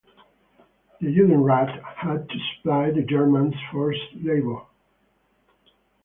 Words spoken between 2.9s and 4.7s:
Germans forced labor.